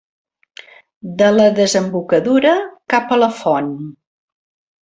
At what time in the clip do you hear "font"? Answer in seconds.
3.43-3.73